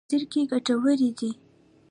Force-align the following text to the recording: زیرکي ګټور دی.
زیرکي 0.09 0.41
ګټور 0.51 0.85
دی. 1.19 1.31